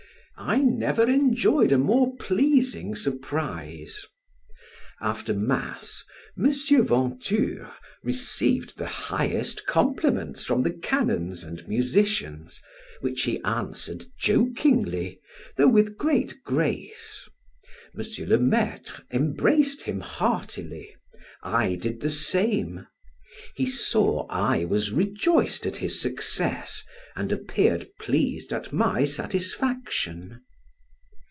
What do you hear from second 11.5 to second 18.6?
musicians, which he answered jokingly, though with great grace. M. le